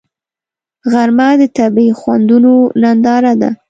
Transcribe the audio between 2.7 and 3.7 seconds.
ننداره ده